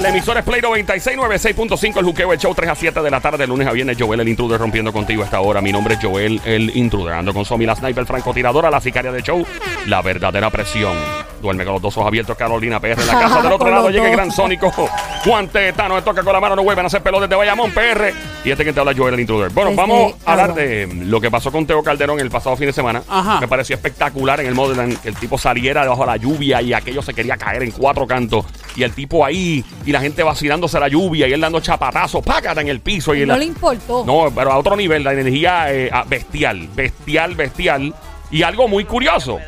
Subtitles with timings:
[0.00, 3.20] La emisora es Play 96, 96.5, el juqueo, el show 3 a 7 de la
[3.20, 3.98] tarde, lunes a viernes.
[4.00, 5.60] Joel, el intruder, rompiendo contigo a esta hora.
[5.60, 7.12] Mi nombre es Joel, el intruder.
[7.14, 9.44] Ando con Somi, la sniper, francotiradora, la sicaria de show,
[9.86, 10.96] la verdadera presión.
[11.42, 13.42] Duerme con los dos ojos abiertos, Carolina PR en la casa.
[13.42, 14.72] Del otro lado llega el gran Sónico.
[15.24, 18.10] Guante, Tano, me toca con la mano, no vuelven a hacer pelo desde Bayamón, PR.
[18.42, 19.50] Y este que te habla, Joel, el intruder.
[19.50, 22.66] Bueno, Desde vamos a hablar de lo que pasó con Teo Calderón el pasado fin
[22.68, 23.02] de semana.
[23.06, 23.38] Ajá.
[23.38, 26.62] Me pareció espectacular en el modo en que el tipo saliera debajo de la lluvia
[26.62, 28.46] y aquello se quería caer en cuatro cantos.
[28.76, 32.60] Y el tipo ahí, y la gente vacilándose la lluvia y él dando chapatazos, págata
[32.60, 33.14] en el piso.
[33.14, 34.04] Y No la- le importó.
[34.06, 37.94] no, pero a otro nivel, la energía eh, ah, bestial, bestial, bestial.
[38.30, 39.38] Y algo muy curioso.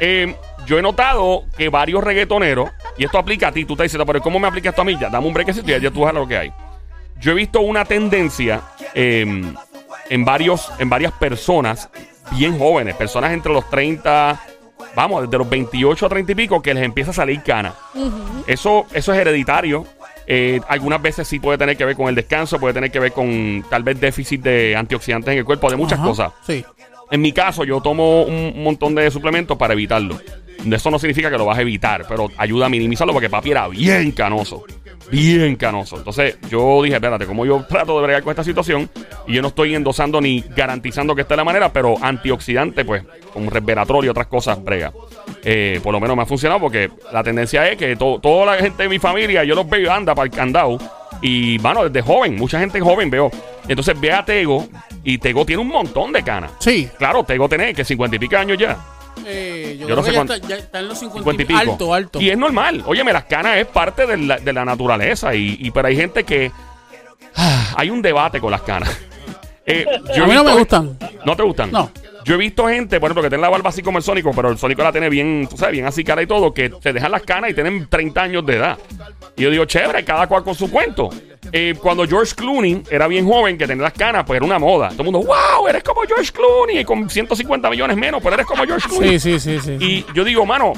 [0.00, 0.34] eh,
[0.66, 4.20] yo he notado que varios reggaetoneros, y esto aplica a ti, tú te dices, pero
[4.20, 4.96] ¿cómo me aplica esto a mí?
[4.98, 6.52] Ya, dame un brequecito y ya tú sabes lo que hay.
[7.20, 8.62] Yo he visto una tendencia
[8.94, 9.26] eh,
[10.08, 11.88] en, varios, en varias personas
[12.30, 14.40] bien jóvenes, personas entre los 30,
[14.94, 17.74] vamos, desde los 28 a 30 y pico, que les empieza a salir cana.
[18.46, 19.86] Eso, eso es hereditario.
[20.26, 23.12] Eh, algunas veces sí puede tener que ver con el descanso, puede tener que ver
[23.12, 26.32] con tal vez déficit de antioxidantes en el cuerpo, de muchas Ajá, cosas.
[26.46, 26.64] Sí.
[27.10, 30.18] En mi caso, yo tomo un montón de suplementos para evitarlo.
[30.70, 33.68] Eso no significa que lo vas a evitar, pero ayuda a minimizarlo porque papi era
[33.68, 34.64] bien canoso.
[35.10, 35.96] Bien canoso.
[35.96, 38.88] Entonces yo dije, espérate, como yo trato de bregar con esta situación
[39.26, 43.02] y yo no estoy endosando ni garantizando que esta es la manera, pero antioxidante, pues,
[43.34, 44.92] con resveratrol y otras cosas, brega.
[45.44, 48.62] Eh, por lo menos me ha funcionado porque la tendencia es que to- toda la
[48.62, 50.78] gente de mi familia, yo los veo, anda para el candado.
[51.20, 53.30] Y, bueno, desde joven, mucha gente joven veo.
[53.68, 54.66] Entonces ve a Tego
[55.04, 56.52] y Tego tiene un montón de canas.
[56.60, 56.88] Sí.
[56.98, 58.78] Claro, Tego tiene que 50 y pico años ya.
[59.26, 61.42] Eh, yo, Yo no sé que ya cuánto- está, ya está en los 50, 50
[61.42, 61.72] y pico.
[61.72, 62.20] Alto, alto.
[62.20, 62.82] Y es normal.
[62.86, 65.34] Óyeme, las canas es parte de la, de la naturaleza.
[65.34, 66.50] Y, y pero hay gente que.
[67.36, 68.90] ah, hay un debate con las canas.
[69.64, 70.98] Eh, yo a mí no me gustan.
[71.24, 71.70] ¿No te gustan?
[71.70, 71.90] No.
[72.24, 74.50] Yo he visto gente, por ejemplo, que tiene la barba así como el Sónico, pero
[74.50, 77.10] el Sónico la tiene bien, tú sabes, bien así cara y todo, que se dejan
[77.10, 78.78] las canas y tienen 30 años de edad.
[79.36, 81.08] Y yo digo, chévere, cada cual con su cuento.
[81.50, 84.90] Eh, cuando George Clooney era bien joven, que tenía las canas, pues era una moda.
[84.90, 88.46] Todo el mundo, wow, eres como George Clooney, y con 150 millones menos, pero eres
[88.46, 89.18] como George Clooney.
[89.18, 89.84] Sí, sí, sí, sí.
[89.84, 90.72] Y yo digo, mano,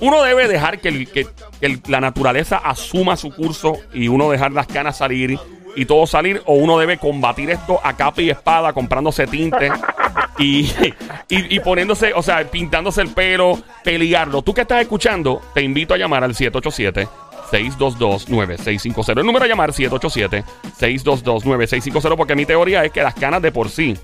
[0.00, 1.26] uno debe dejar que, el- que-
[1.60, 5.38] que el- la naturaleza asuma su curso y uno dejar las canas salir
[5.76, 9.70] y todo salir, o uno debe combatir esto a capa y espada comprándose tinte
[10.38, 10.62] y,
[11.28, 14.42] y, y poniéndose, o sea, pintándose el pelo, pelearlo.
[14.42, 17.08] Tú que estás escuchando, te invito a llamar al 787.
[17.50, 19.18] 622-9650.
[19.20, 23.96] El número a llamar 787-622-9650 porque mi teoría es que las canas de por sí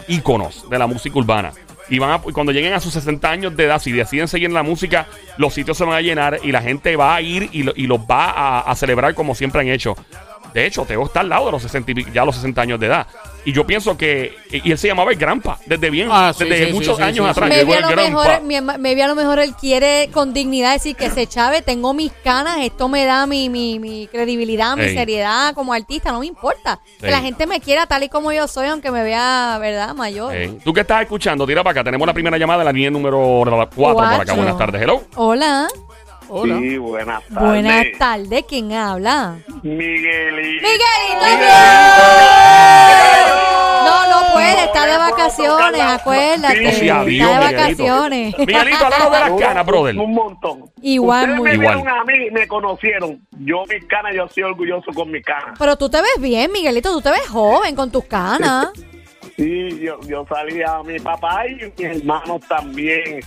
[0.07, 1.51] íconos de la música urbana.
[1.89, 4.55] Y van a- cuando lleguen a sus 60 años de edad, si deciden seguir en
[4.55, 5.05] la música,
[5.37, 7.85] los sitios se van a llenar y la gente va a ir y, lo- y
[7.87, 9.95] los va a, celebrar como siempre han hecho.
[10.53, 12.79] De hecho, Teo está al lado de los 60, y pi- ya los 60 años
[12.79, 13.07] de edad.
[13.45, 14.33] Y yo pienso que.
[14.51, 17.07] Y él se llamaba el Grampa, desde bien, Ah, sí, desde sí, muchos sí, sí,
[17.09, 17.49] años sí, atrás.
[17.51, 20.95] llegó Maybe a, lo mejor, mi- maybe a lo mejor él quiere con dignidad decir
[20.95, 24.95] que se chave, tengo mis canas, esto me da mi, mi, mi credibilidad, mi Ey.
[24.95, 26.79] seriedad como artista, no me importa.
[26.99, 27.11] Que Ey.
[27.11, 29.93] la gente me quiera tal y como yo soy, aunque me vea, ¿verdad?
[29.93, 30.35] Mayor.
[30.35, 31.83] Eh, Tú que estás escuchando, tira para acá.
[31.83, 33.45] Tenemos la primera llamada de la línea número
[33.75, 34.33] 4 por acá.
[34.33, 34.81] Buenas tardes.
[34.81, 35.03] Hello.
[35.15, 35.67] Hola.
[36.27, 36.57] Hola.
[36.57, 37.49] Sí, buenas tardes.
[37.49, 38.45] Buenas tardes.
[38.49, 39.35] ¿Quién habla?
[39.61, 40.67] Miguelito.
[40.67, 41.25] ¡Miguelito!
[43.85, 45.81] No, no puede, está de vacaciones.
[45.81, 46.71] acuérdate.
[46.71, 47.83] Sí, Sí, adiós, está de Miguelito.
[47.83, 48.37] vacaciones.
[48.39, 49.97] Miguelito, háblanos de las canas, brother.
[49.97, 50.71] Un montón.
[50.81, 51.75] Igual, Ustedes muy me Igual.
[51.77, 53.27] vieron a mí, me conocieron.
[53.39, 55.55] Yo mis canas, yo soy orgulloso con mis canas.
[55.57, 58.69] Pero tú te ves bien, Miguelito, tú te ves joven con tus canas.
[59.37, 63.19] Sí, yo, yo salí a mi papá y mis hermanos también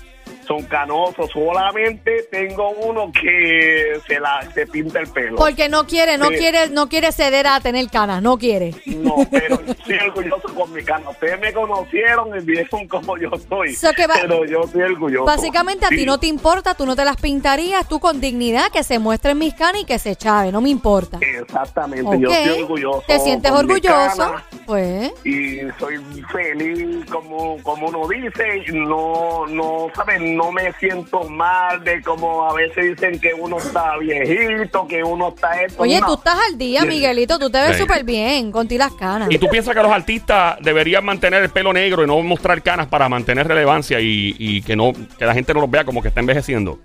[0.48, 1.30] son canosos.
[1.30, 5.36] Solamente tengo uno que se la se pinta el pelo.
[5.36, 6.36] Porque no quiere, no Sí.
[6.36, 8.74] quiere, no quiere ceder a tener canas, no quiere.
[8.86, 11.10] No, pero yo soy orgulloso con mi cana.
[11.10, 13.74] Ustedes me conocieron y vieron como yo soy.
[13.74, 15.26] So pero yo soy orgulloso.
[15.26, 18.82] Básicamente a ti no te importa, tú no te las pintarías, tú con dignidad que
[18.82, 21.18] se muestren mis canas y que se chave, no me importa.
[21.20, 23.04] Exactamente, yo estoy orgulloso.
[23.06, 24.34] ¿Te sientes orgulloso?
[24.66, 25.12] Pues.
[25.24, 25.96] y soy
[26.30, 32.54] feliz como como uno dice no no saben no me siento mal de como a
[32.54, 36.06] veces dicen que uno está viejito que uno está esto Oye, no.
[36.06, 36.84] tú estás al día.
[36.84, 37.82] Miguelito, tú te ves Sí.
[37.82, 39.28] súper bien con ti las canas.
[39.30, 42.86] ¿Y tú piensas que los artistas deberían mantener el pelo negro y no mostrar canas
[42.86, 46.08] para mantener relevancia y, y que no que la gente no los vea como que
[46.08, 46.78] está envejeciendo?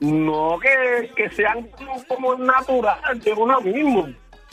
[0.00, 4.08] no que, que sean como, como natural de uno mismo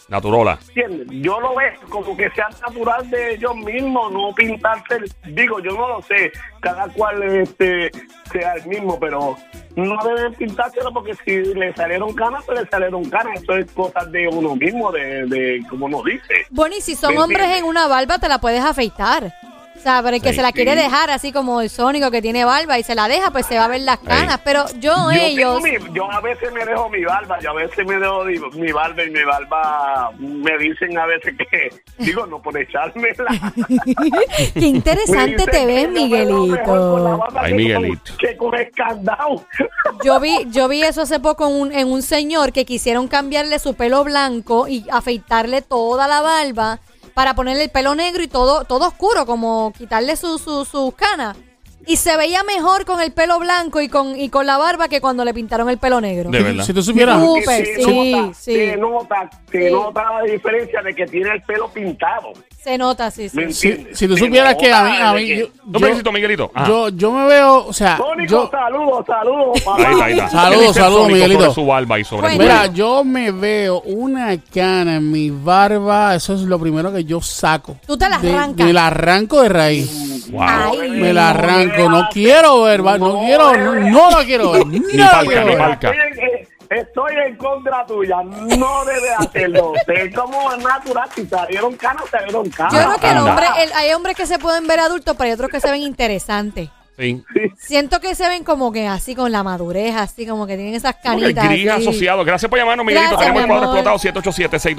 [0.07, 0.59] Naturola.
[0.68, 1.07] ¿entiendes?
[1.21, 5.71] yo lo veo como que sean natural de ellos mismos no pintarse el- digo yo
[5.71, 7.92] no lo sé cada cual este
[8.31, 9.36] sea el mismo pero
[9.75, 14.12] no deben pintárselo porque si le salieron canas pues le salieron canas eso es cosas
[14.12, 17.63] de uno mismo de, de como uno dice Bueno, y si son ¿Me hombres en
[17.65, 19.33] una barba, te la puedes afeitar.
[19.77, 20.38] O sea, pero el que Sí.
[20.38, 20.77] se la quiere Sí.
[20.77, 23.66] dejar, así como el Sónico que tiene barba y se la deja, pues se va
[23.66, 24.39] a ver las canas.
[24.44, 25.62] Pero yo, Yo, ellos.
[25.62, 28.72] mi- yo a veces me dejo mi barba, yo a veces me dejo mi, mi
[28.72, 31.69] barba y mi barba me dicen a veces que,
[32.00, 33.25] digo, no por echármela.
[34.54, 37.19] Qué interesante te ves, Miguelito.
[37.36, 38.12] Ay, Miguelito.
[38.18, 39.45] Que con escandado.
[40.04, 43.60] Yo vi, yo vi eso hace poco en un, en un señor que quisieron cambiarle
[43.60, 46.80] su pelo blanco y afeitarle toda la barba
[47.15, 51.38] para ponerle el pelo negro y todo, todo oscuro, como quitarle sus su, sus canas.
[51.87, 55.01] Y se veía mejor con el pelo blanco y con, y con la barba que
[55.01, 56.29] cuando le pintaron el pelo negro.
[56.31, 56.63] De verdad.
[56.63, 58.53] Si tú supieras, se sí, nota, sí.
[58.55, 59.73] Se nota, se Sí.
[59.73, 62.33] nota la diferencia de que tiene el pelo pintado.
[62.63, 63.37] Se nota, sí, sí.
[63.37, 65.85] ¿Me si, si tú Se supieras que a mí, a mí que- yo, ¿No yo-
[65.85, 66.51] felicito, Miguelito?
[66.55, 66.67] Ajá.
[66.67, 69.61] yo, yo me veo, o sea, Sónico, yo, saludos, saludos.
[69.61, 69.77] papá.
[69.88, 70.29] Ahí está, ahí está.
[70.29, 71.39] Saludos, ¿Qué dice el saludos, Miguelito.
[71.41, 72.41] Sobre su barba y sobre Bueno.
[72.43, 77.21] Mira, yo me veo una cana en mi barba, eso es lo primero que yo
[77.21, 77.77] saco.
[77.85, 78.65] Tú te la arrancas.
[78.65, 80.14] Me la arranco de raíz.
[80.35, 80.79] Wow.
[80.81, 84.67] Ay, Me la arranco, no quiero ver, no quiero, no, no la quiero ver.
[84.67, 85.57] Ni no la palca, quiero ni ver.
[85.57, 85.89] palca.
[85.91, 88.17] Estoy en, eh, estoy en contra tuya.
[88.23, 89.73] No debe hacerlo.
[89.87, 91.09] Es como natural.
[91.15, 92.73] Si salieron canas, salieron canas.
[92.73, 95.33] Yo creo que el hombre, el- hay hombres que se pueden ver adultos, pero hay
[95.33, 96.69] otros que se ven interesantes.
[96.97, 97.24] Sí.
[97.57, 100.95] Siento que se ven como que así con la madurez, así como que tienen esas
[100.95, 101.50] que canitas.
[101.50, 101.88] gris así.
[101.88, 102.24] asociado.
[102.24, 103.18] Gracias por llamarnos, Miguelito.
[103.18, 104.21] Gracias, Tenemos el cuadro explotado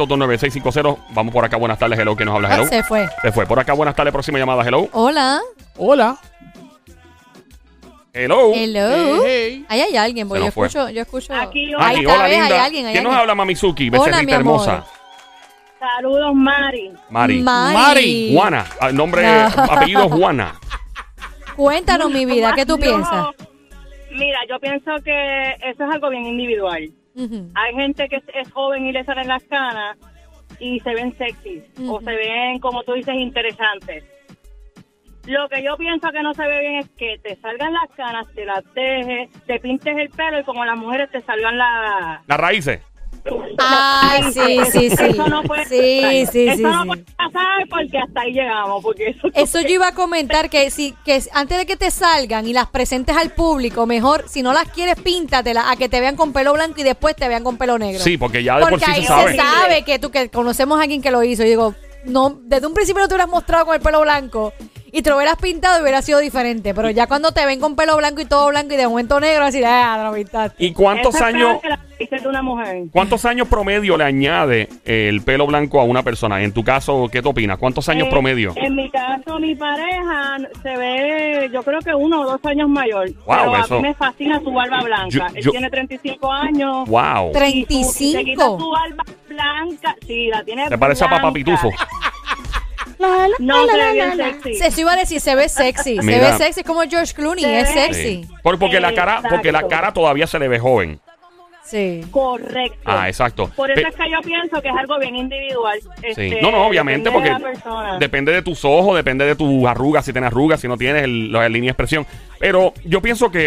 [0.00, 0.98] 787-622-9650.
[1.10, 1.56] Vamos por acá.
[1.58, 1.98] Buenas tardes.
[1.98, 2.16] Hello.
[2.16, 2.54] ¿Quién nos habla?
[2.54, 2.64] Hello.
[2.64, 3.06] Ah, se fue.
[3.20, 3.44] Se fue.
[3.46, 3.74] Por acá.
[3.74, 4.12] Buenas tardes.
[4.12, 4.62] Próxima llamada.
[4.66, 4.88] Hello.
[4.92, 5.40] Hola.
[5.76, 6.16] Hola.
[8.14, 8.52] Hello.
[8.54, 9.22] Hello.
[9.26, 9.66] Hey, hey.
[9.68, 10.66] Ahí hay alguien, Se yo fue.
[10.68, 11.34] escucho, yo escucho.
[11.34, 12.54] Aquí, Ahí Aquí, está, hola, ves, linda.
[12.54, 13.88] hay alguien, hay ¿Quién nos habla, Mamizuki?
[13.90, 14.62] Hola, Becerrita mi amor.
[14.62, 14.84] hermosa.
[15.78, 16.92] Saludos, Mari.
[17.10, 17.42] Mari.
[17.42, 18.30] Mari.
[18.34, 18.64] Juana.
[18.80, 19.62] Ah, Nombre, No.
[19.64, 20.54] apellido Juana.
[21.56, 23.28] Cuéntanos, mi vida, ¿qué tú piensas?
[24.12, 26.88] Mira, yo pienso que eso es algo bien individual.
[27.54, 29.96] Hay gente que es, es joven y le salen las canas
[30.60, 34.04] y se ven sexy o se ven, como tú dices, interesantes.
[35.26, 38.26] Lo que yo pienso que no se ve bien es que te salgan las canas,
[38.34, 42.20] te las dejes, te pintes el pelo y como las mujeres te salgan las...
[42.26, 42.80] Las raíces.
[43.58, 45.04] Ay, sí, sí, sí.
[45.04, 46.88] Eso no puede Sí, sí, sí, Eso no sí.
[46.88, 48.82] puede pasar porque hasta ahí llegamos.
[48.82, 52.46] Porque eso, Eso yo iba a comentar que si que antes de que te salgan
[52.46, 56.16] y las presentes al público, mejor si no las quieres píntatelas a que te vean
[56.16, 58.02] con pelo blanco y después te vean con pelo negro.
[58.02, 59.30] Sí, porque ya de por Porque sí ahí se sabe.
[59.32, 61.42] se sabe que tú que conocemos a alguien que lo hizo.
[61.42, 64.52] Y digo, no, desde un principio no te hubieras mostrado con el pelo blanco
[64.92, 66.72] y te lo hubieras pintado y hubiera sido diferente.
[66.74, 69.44] Pero ya cuando te ven con pelo blanco y todo blanco y de momento negro,
[69.44, 70.64] así, ah, lo pintaste.
[70.64, 71.58] ¿Y cuántos años,
[71.98, 72.84] la de una mujer.
[72.92, 76.42] cuántos años promedio le añade el pelo blanco a una persona?
[76.42, 77.58] En tu caso, ¿qué te opinas?
[77.58, 78.52] ¿Cuántos años Eh, promedio?
[78.56, 83.10] En mi caso, mi pareja se ve, yo creo que uno o dos años mayor.
[83.26, 85.08] Wow, pero eso- a mí me fascina su barba blanca.
[85.08, 86.88] Yo- Él yo- tiene 35 años.
[86.88, 87.32] Wow.
[87.32, 88.58] Tre- y su- y se quita 35.
[88.60, 89.96] su barba blanca.
[90.06, 91.32] Sí, la tiene ¿Te parece a Papá.
[91.32, 91.70] Pitufo?
[93.38, 94.50] No se ve bien sexy.
[94.64, 95.96] Eso iba a decir, se ve sexy.
[95.96, 96.30] Se Mira.
[96.32, 98.02] ve sexy, como George Clooney, Se es sexy.
[98.24, 98.28] Sí.
[98.42, 100.98] Porque, la cara, porque la cara todavía se le ve joven.
[101.66, 102.02] Sí.
[102.10, 102.78] Correcto.
[102.84, 103.50] Ah, exacto.
[103.56, 105.78] Por eso Pe- es que yo pienso que es algo bien individual.
[105.82, 105.88] Sí.
[106.04, 110.04] Este, No, no, obviamente, depende porque de depende de tus ojos, depende de tus arrugas,
[110.04, 112.06] si tienes arrugas, si no tienes el- la línea de expresión.
[112.38, 113.46] Pero yo pienso que,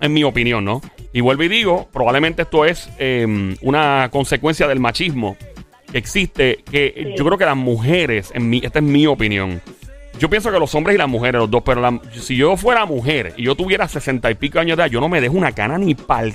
[0.00, 0.80] en mi opinión, ¿no?
[1.12, 5.36] Y vuelvo y digo, probablemente esto es eh, una consecuencia del machismo
[5.92, 7.14] que existe, que Sí.
[7.18, 9.60] yo creo que las mujeres, en mi, esta es mi opinión,
[10.18, 12.86] Yo pienso que los hombres y las mujeres, los dos, pero la- si yo fuera
[12.86, 15.52] mujer y yo tuviera sesenta y pico años de edad, yo no me dejo una
[15.52, 16.34] cana ni pal.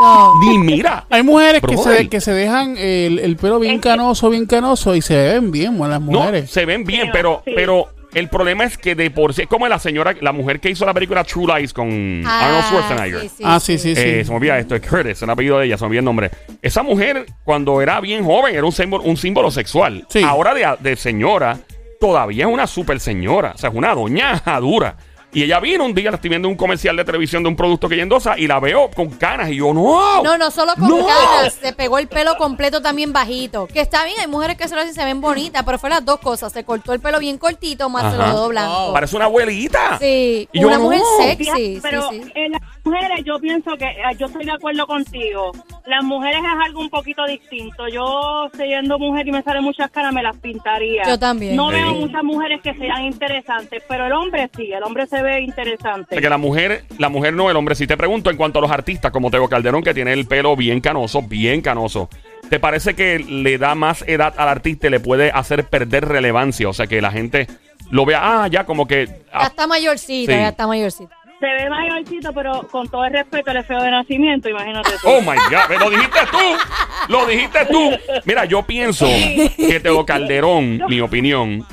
[0.00, 0.34] No.
[0.40, 1.06] Ni mira.
[1.10, 5.02] Hay mujeres que se, que se dejan el, el pelo bien canoso, bien canoso y
[5.02, 6.50] se ven bien, bueno, las No, mujeres.
[6.50, 7.52] se ven bien, pero, sí.
[7.54, 10.70] pero el problema es que de por sí, es como la señora, la mujer que
[10.70, 11.88] hizo la película True Lies con
[12.26, 13.20] Arnold Schwarzenegger.
[13.22, 14.00] sí, sí, ah, sí, sí, sí.
[14.02, 16.04] Eh, se me olvida esto, es Curtis, el apellido de ella, se me olvida el
[16.04, 16.30] nombre.
[16.62, 20.06] Esa mujer, cuando era bien joven, era un símbolo, un símbolo sexual.
[20.08, 20.22] Sí.
[20.22, 21.58] Ahora de, de señora,
[22.00, 23.52] todavía es una super señora.
[23.54, 24.96] O sea, es una doña dura.
[25.30, 27.56] Y ella vino un día, la estoy viendo en un comercial de televisión de un
[27.56, 29.50] producto que ella endosa y la veo con canas.
[29.50, 30.22] Y yo, no.
[30.22, 31.06] No, no solo con ¡No!
[31.06, 33.66] canas, se pegó el pelo completo también bajito.
[33.66, 35.90] Que está bien, hay mujeres que se lo hacen y se ven bonitas, pero fue
[35.90, 36.50] las dos cosas.
[36.50, 38.32] Se cortó el pelo bien cortito, más se lo Ajá.
[38.32, 38.92] dejó blanco.
[38.94, 39.98] Parece una abuelita.
[39.98, 41.78] Sí, Y una mujer sexy.
[41.82, 42.32] pero sí, sí.
[42.34, 45.52] en las mujeres yo pienso que eh, yo estoy de acuerdo contigo.
[45.86, 47.88] Las mujeres es algo un poquito distinto.
[47.88, 51.04] Yo siendo mujer y me salen muchas caras me las pintaría.
[51.06, 51.56] Yo también.
[51.56, 51.76] No Sí.
[51.76, 56.14] veo muchas mujeres que sean interesantes, pero el hombre sí, el hombre se ve interesante.
[56.16, 57.74] De que la mujer, la mujer no, el hombre.
[57.74, 60.56] Si te pregunto en cuanto a los artistas, como Tego Calderón, que tiene el pelo
[60.56, 62.08] bien canoso, bien canoso,
[62.50, 66.68] ¿te parece que le da más edad al artista y le puede hacer perder relevancia?
[66.68, 67.46] O sea, que la gente
[67.90, 69.06] lo vea, ah, ya como que.
[69.06, 70.38] Ya ah, está mayorcita, Sí.
[70.38, 71.14] ya está mayorcita.
[71.40, 75.08] Se ve mayorcito, pero con todo el respeto, él es feo de nacimiento, imagínate tú.
[75.08, 77.90] Oh my God, lo dijiste tú, lo dijiste tú.
[78.24, 81.64] Mira, yo pienso que Teo Calderón, mi opinión,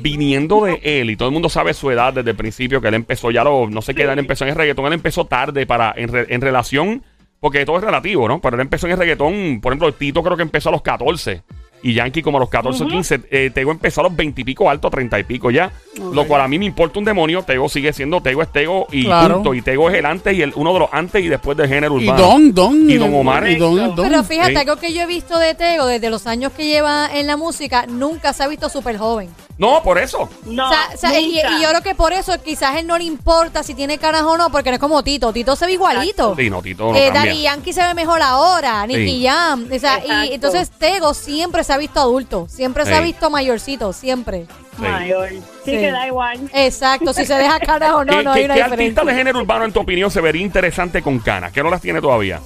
[0.00, 2.94] viniendo de él, y todo el mundo sabe su edad desde el principio, que él
[2.94, 5.64] empezó ya, lo, no sé qué edad él empezó en el reggaetón, él empezó tarde
[5.66, 7.02] para en, re- en relación,
[7.40, 8.40] porque todo es relativo, ¿no?
[8.40, 11.42] Pero él empezó en el reggaetón, por ejemplo, Tito creo que empezó a los 14.
[11.82, 13.20] Y Yankee como a los 14 o 15.
[13.30, 15.70] Eh, Tego empezó a los 20 y pico alto, 30 y pico ya.
[16.12, 17.42] Lo cual a mí me importa un demonio.
[17.42, 19.34] Tego sigue siendo Tego es Tego y Claro.
[19.36, 19.54] punto.
[19.54, 21.98] Y Tego es el antes y el uno de los antes y después del género
[22.00, 22.22] Y urbano.
[22.26, 22.90] Don, Don.
[22.90, 23.48] Y Don Omar.
[23.48, 24.08] Y Don, Don.
[24.08, 24.56] Pero fíjate, Sí.
[24.56, 27.86] algo que yo he visto de Tego desde los años que lleva en la música,
[27.86, 29.28] nunca se ha visto súper joven.
[29.56, 30.28] No, por eso.
[30.46, 31.58] No, o sea, o sea, y, nunca.
[31.58, 34.36] y yo creo que por eso quizás él no le importa si tiene canas o
[34.36, 35.32] no, porque no es como Tito.
[35.32, 36.34] Tito se ve igualito.
[36.36, 37.10] Sí, no, Tito no Eh.
[37.14, 39.26] Daddy Yankee se ve mejor ahora, Nicky Sí.
[39.26, 39.68] Jam.
[39.72, 43.04] O sea, y entonces Tego siempre se ha visto adulto, siempre se ha Sí.
[43.04, 44.46] visto mayorcito, siempre.
[44.78, 45.28] Mayor.
[45.64, 45.76] Sí, Sí.
[45.78, 46.38] que da igual.
[46.52, 49.14] Exacto, si se deja canas o no, ¿Qué, no hay qué- una qué artista de
[49.14, 51.52] género urbano, en tu opinión, se vería interesante con canas?
[51.52, 52.40] Que no las tiene todavía.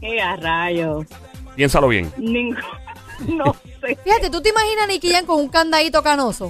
[0.00, 1.06] Qué a rayos.
[1.56, 2.12] Piénsalo bien.
[2.16, 2.56] Ningún.
[3.28, 3.98] No sé.
[4.02, 6.48] Fíjate, ¿tú te imaginas a Nicky Jam con un candadito canoso?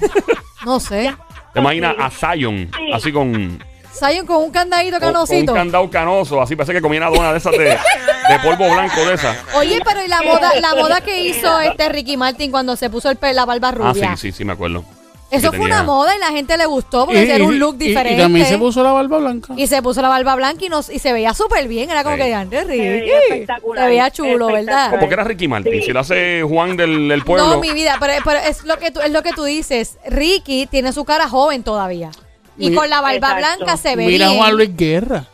[0.64, 1.12] No sé.
[1.52, 2.92] ¿Te imaginas a Zion Sí.
[2.92, 3.58] así con,
[3.92, 5.52] Zion con un candadito con- con un canosito.
[5.52, 6.40] candado canoso?
[6.40, 9.36] Así parece que comía una dona de esas de, de polvo blanco de esas.
[9.56, 13.10] Oye, pero ¿y la moda, la moda que hizo este Ricky Martin cuando se puso
[13.10, 14.16] el pe- la barba Ah, rubia?
[14.16, 14.84] sí, sí, sí, me acuerdo.
[15.30, 17.88] Eso fue tenía- una moda y la gente le gustó porque era un look y-
[17.88, 18.20] diferente.
[18.20, 19.54] Y, también se puso la barba blanca.
[19.56, 21.88] Y se puso la barba blanca y, nos, y se veía súper bien.
[21.90, 22.22] Era como Sí.
[22.22, 23.10] que veía Ricky.
[23.28, 24.58] espectacular, Se veía chulo, ¿verdad?
[24.58, 24.98] espectacular.
[25.00, 25.72] ¿Por qué era Ricky Martin?
[25.74, 25.82] Sí.
[25.82, 27.46] Si lo hace Juan del, del pueblo.
[27.46, 29.98] No, mi vida, pero, pero es, lo que tú, es lo que tú dices.
[30.06, 32.10] Ricky tiene su cara joven todavía.
[32.58, 33.36] Y Mi- con la barba Exacto.
[33.56, 34.40] blanca se ve Mira a bien.
[34.40, 35.24] Juan Luis Guerra.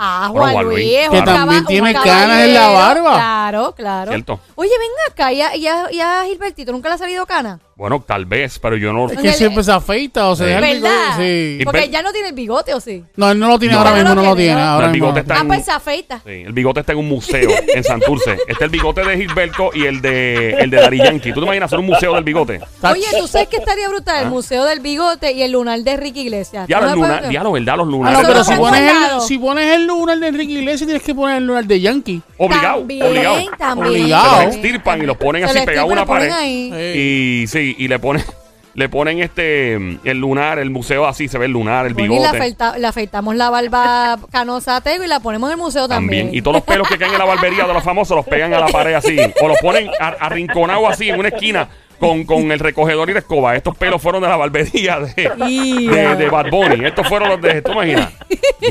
[0.00, 0.76] Ah, Juan Juan Luis.
[0.78, 3.14] Luis, es que un también tiene canas en la barba.
[3.14, 4.10] Claro, claro.
[4.12, 4.38] Cierto.
[4.54, 7.58] Oye, ven acá, ¿y a, y a- y a Gilbertito nunca le ha salido cana?
[7.78, 9.08] Bueno, tal vez, pero yo no.
[9.08, 12.34] Es que el- siempre se afeita o se deja el Porque ya no tiene el
[12.34, 13.04] bigote, ¿o sí?
[13.14, 13.78] No, él no lo tiene No.
[13.78, 14.60] ahora No mismo, lo no lo tiene.
[14.60, 15.06] Ahora el mismo.
[15.06, 16.20] bigote está Ah, en- pues se afeita.
[16.26, 18.32] Sí, el bigote está en un museo en Santurce.
[18.32, 21.32] Este es el bigote de Gilberto y el de el de Dari Yankee.
[21.32, 22.60] ¿Tú te imaginas hacer un museo del bigote?
[22.82, 24.24] Oye, ¿tú sabes que estaría brutal?
[24.24, 26.66] El Museo del Bigote y el lunar de Ricky Iglesias.
[26.68, 27.00] Ya ¿Tú los me
[27.32, 28.20] ya verdad, los Ah, lunares.
[28.26, 31.46] pero si pones, el, si pones el lunar de Enrique Iglesias, tienes que poner el
[31.46, 32.22] lunar de Yankee.
[32.38, 33.38] Obligado, También, obligado.
[33.56, 33.88] también.
[34.02, 34.38] Obligado.
[34.40, 36.34] Se los extirpan y los ponen Se así lo pegados a una extirpan y lo
[36.34, 36.70] pared.
[36.70, 36.92] ponen ahí.
[36.94, 36.98] Sí.
[36.98, 38.22] Y sí, y le ponen
[38.74, 42.16] le ponen este el lunar, el museo así, se ve el lunar, el Bueno, y
[42.16, 42.38] le, bigote.
[42.38, 46.26] afeita- le afeitamos la barba canosa a Tego y la ponemos en el museo también.
[46.26, 46.38] También.
[46.38, 48.60] Y todos los pelos que caen en la barbería de los famosos los pegan a
[48.60, 49.16] la pared así.
[49.42, 53.18] O los ponen ar- arrinconados así en una esquina con, con el recogedor y la
[53.20, 53.54] escoba.
[53.56, 56.84] Estos pelos fueron de la barbería de, de, de Bad Bunny.
[56.86, 57.62] Estos fueron los de.
[57.62, 58.12] ¿Tú imaginas?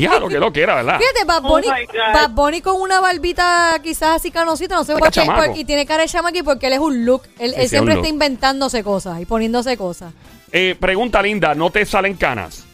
[0.00, 0.98] Ya, lo que lo que era, ¿verdad?
[0.98, 1.66] Fíjate, Bad Oh Bunny.
[2.12, 5.86] Bad Bunny con una barbita quizás así canosita, no sé por qué, por- y tiene
[5.86, 7.22] cara de chamaqui porque él es un look.
[7.38, 10.12] Él, siempre está inventándose cosas y poniéndose cosas.
[10.52, 12.64] Eh, pregunta linda: ¿no te salen canas?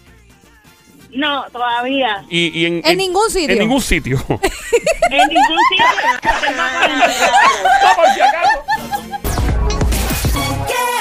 [1.13, 2.25] No, todavía.
[2.29, 3.53] Y, y en, En ningún sitio.
[3.53, 4.17] En ningún sitio.
[4.29, 5.87] En ningún sitio.
[6.21, 7.21] Tengo 44.
[7.83, 9.24] No, por si acaso.
[10.67, 10.94] Yeah.